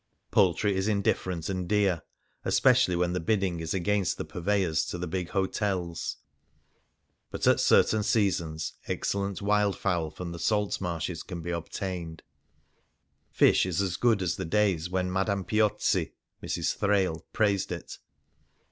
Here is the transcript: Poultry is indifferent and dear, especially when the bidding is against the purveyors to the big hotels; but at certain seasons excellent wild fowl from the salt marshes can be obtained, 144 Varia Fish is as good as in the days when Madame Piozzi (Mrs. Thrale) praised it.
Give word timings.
Poultry 0.31 0.75
is 0.75 0.87
indifferent 0.87 1.47
and 1.47 1.69
dear, 1.69 2.01
especially 2.43 2.95
when 2.95 3.13
the 3.13 3.19
bidding 3.19 3.59
is 3.59 3.71
against 3.75 4.17
the 4.17 4.25
purveyors 4.25 4.83
to 4.85 4.97
the 4.97 5.05
big 5.05 5.29
hotels; 5.29 6.17
but 7.29 7.45
at 7.45 7.59
certain 7.59 8.01
seasons 8.01 8.73
excellent 8.87 9.43
wild 9.43 9.77
fowl 9.77 10.09
from 10.09 10.31
the 10.31 10.39
salt 10.39 10.81
marshes 10.81 11.21
can 11.21 11.41
be 11.43 11.51
obtained, 11.51 12.23
144 13.39 13.45
Varia 13.45 13.51
Fish 13.53 13.65
is 13.67 13.79
as 13.79 13.95
good 13.97 14.23
as 14.23 14.39
in 14.39 14.41
the 14.41 14.49
days 14.49 14.89
when 14.89 15.13
Madame 15.13 15.45
Piozzi 15.45 16.13
(Mrs. 16.41 16.75
Thrale) 16.75 17.23
praised 17.31 17.71
it. 17.71 17.99